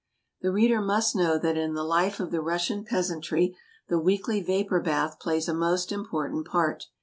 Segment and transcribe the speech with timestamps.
[0.41, 3.55] The reader must know that in the life of the Russian peasantry
[3.87, 6.87] the weekly vapor bath plays a most important part.